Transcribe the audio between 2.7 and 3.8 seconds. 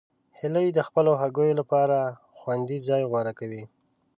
ځای غوره کوي